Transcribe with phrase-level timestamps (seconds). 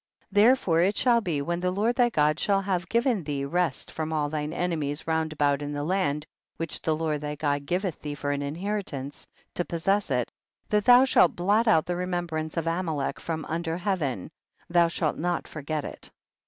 [0.29, 0.29] 60.
[0.31, 4.11] Therefore it shall be when the Lord thy God shall have given thee rest from
[4.11, 6.25] all thine enemies round about in the land
[6.57, 10.31] which the Lord thy God giveth thee for an inheritance, to possess it,
[10.69, 14.31] that thou shalt blot out the remembrance of Amalek from un der heaven,
[14.67, 16.09] thou shalt not forget it.